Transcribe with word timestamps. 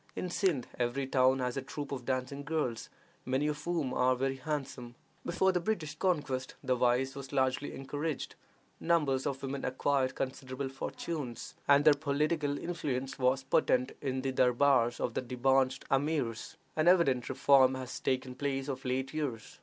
In 0.15 0.31
Sindh 0.31 0.65
every 0.79 1.05
town 1.05 1.37
has 1.37 1.55
a 1.57 1.61
troop 1.61 1.91
of 1.91 2.05
dancing 2.07 2.43
girls, 2.43 2.89
many 3.23 3.45
of 3.45 3.63
whom 3.65 3.93
are 3.93 4.15
very 4.15 4.37
handsome. 4.37 4.95
Before 5.23 5.51
the 5.51 5.59
British 5.59 5.93
conquest 5.93 6.55
the 6.63 6.73
vice 6.73 7.13
was 7.13 7.31
largely 7.31 7.75
encouraged; 7.75 8.33
numbers 8.79 9.27
of 9.27 9.39
the 9.39 9.45
women 9.45 9.63
acquired 9.63 10.15
considerable 10.15 10.69
fortunes, 10.69 11.53
and 11.67 11.85
their 11.85 11.93
political 11.93 12.57
influence 12.57 13.19
was 13.19 13.43
potent 13.43 13.91
in 14.01 14.23
the 14.23 14.31
durbars 14.31 14.99
of 14.99 15.13
the 15.13 15.21
debauched 15.21 15.85
Amirs. 15.91 16.57
An 16.75 16.87
evident 16.87 17.29
reform 17.29 17.75
has 17.75 17.99
taken 17.99 18.33
place 18.33 18.67
of 18.69 18.83
late 18.83 19.13
years. 19.13 19.59